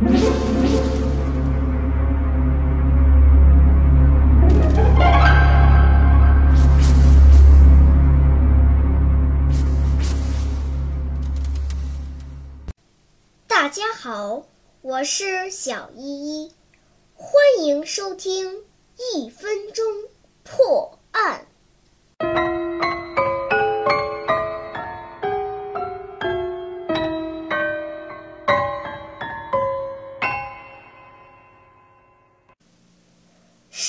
[0.00, 0.08] 大
[13.68, 14.46] 家好，
[14.80, 16.52] 我是小依依，
[17.14, 18.64] 欢迎收听
[19.14, 19.84] 一分钟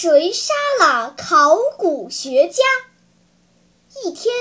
[0.03, 2.63] 谁杀了考古学家？
[4.03, 4.33] 一天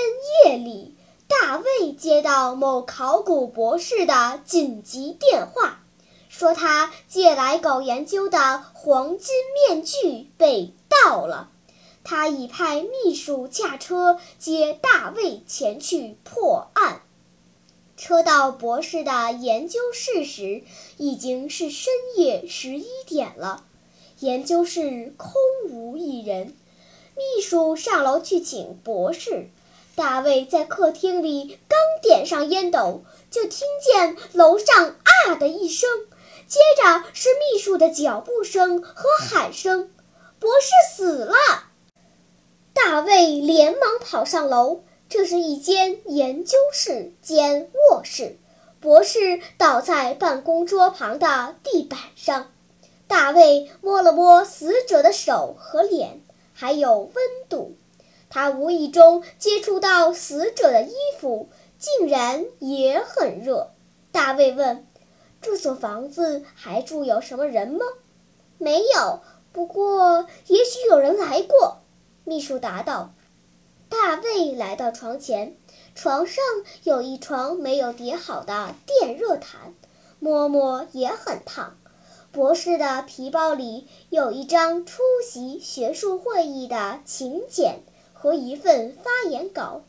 [0.43, 0.95] 夜里。
[1.27, 5.83] 大卫接到某考古博士的紧急电话，
[6.29, 9.35] 说他借来搞研究的黄金
[9.69, 11.51] 面具被盗了。
[12.03, 17.03] 他已派秘书驾车接大卫前去破案。
[17.95, 20.63] 车到博士的研究室时，
[20.97, 23.63] 已经是深夜十一点了。
[24.21, 25.31] 研究室空
[25.71, 26.53] 无一人，
[27.15, 29.49] 秘书上楼去请博士。
[29.95, 34.89] 大卫在客厅里刚点上烟斗，就听见楼上
[35.25, 35.89] “啊”的一声，
[36.47, 39.89] 接着是秘书的脚步声和喊声
[40.37, 41.35] ：“博士死了！”
[42.75, 48.37] 大卫连忙跑上楼，这是一间研究室兼卧室，
[48.79, 52.51] 博士倒在办公桌旁的地板上。
[53.11, 56.21] 大卫摸了摸死者的手和脸，
[56.53, 57.13] 还有温
[57.49, 57.75] 度。
[58.29, 63.71] 他无意中接触到死者的衣服，竟然也很热。
[64.13, 64.87] 大卫问
[65.43, 67.83] ：“这所房子还住有什么人吗
[68.57, 69.19] ？”“没有，
[69.51, 71.79] 不过也许有人来过。”
[72.23, 73.11] 秘书答道。
[73.89, 75.57] 大卫来到床前，
[75.95, 76.41] 床上
[76.83, 79.73] 有一床没有叠好的电热毯，
[80.19, 81.75] 摸摸也很烫。
[82.31, 87.83] 博士的皮包里有一张出席学术会议的请柬。
[88.13, 89.81] 和一份发言稿，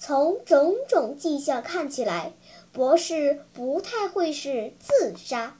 [0.00, 2.32] 从种种迹象看起来，
[2.72, 5.56] 博士不太会是自杀。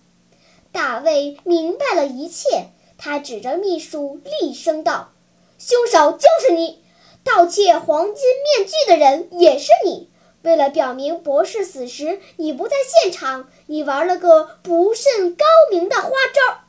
[0.72, 5.12] 大卫明白了一切，他指着秘书厉声道
[5.60, 6.82] ：“凶手就是你，
[7.22, 10.10] 盗窃黄金面具的人也是你。
[10.48, 16.60] 为了表明博士死时你不在现场，你玩了个不甚高明的花招。”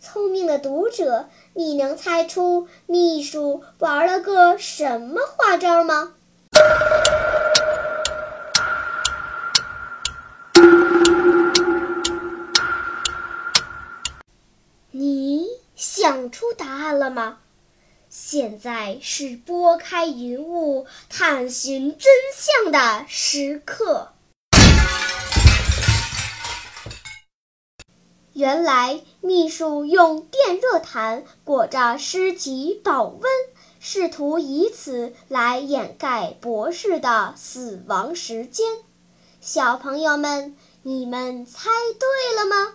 [0.00, 1.28] 聪明的读者。
[1.52, 6.14] 你能猜出秘书玩了个什么花招吗？
[14.92, 17.38] 你想出答案了吗？
[18.10, 24.12] 现在是拨开云雾探寻真相的时刻。
[28.32, 33.22] 原来秘书用电热毯裹着尸体保温，
[33.80, 38.66] 试图以此来掩盖博士的死亡时间。
[39.40, 41.68] 小朋友们，你们猜
[41.98, 42.74] 对了吗？